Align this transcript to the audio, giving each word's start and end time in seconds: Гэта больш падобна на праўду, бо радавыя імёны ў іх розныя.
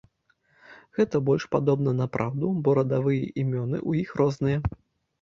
Гэта 0.99 1.21
больш 1.27 1.43
падобна 1.57 1.95
на 2.01 2.09
праўду, 2.17 2.51
бо 2.65 2.69
радавыя 2.81 3.31
імёны 3.41 3.77
ў 3.89 4.05
іх 4.05 4.21
розныя. 4.25 4.59